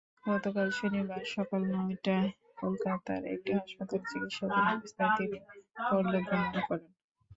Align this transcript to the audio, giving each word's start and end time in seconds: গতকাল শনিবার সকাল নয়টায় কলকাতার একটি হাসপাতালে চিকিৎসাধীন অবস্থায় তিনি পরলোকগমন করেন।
গতকাল 0.25 0.67
শনিবার 0.77 1.21
সকাল 1.35 1.61
নয়টায় 1.73 2.29
কলকাতার 2.57 3.21
একটি 3.33 3.51
হাসপাতালে 3.57 4.05
চিকিৎসাধীন 4.05 4.65
অবস্থায় 4.73 5.11
তিনি 5.17 5.37
পরলোকগমন 5.83 6.55
করেন। 6.67 6.91